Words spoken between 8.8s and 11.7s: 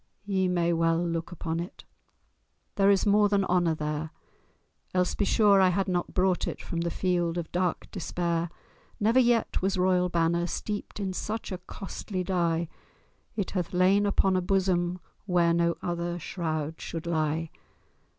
Never yet was royal banner Steeped in such a